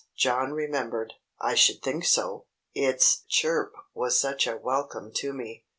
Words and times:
John 0.17 0.51
remembered. 0.53 1.13
I 1.39 1.53
should 1.53 1.83
think 1.83 2.05
so! 2.05 2.47
"Its 2.73 3.23
chirp 3.29 3.73
was 3.93 4.19
such 4.19 4.47
a 4.47 4.57
welcome 4.57 5.11
to 5.17 5.31
me. 5.31 5.65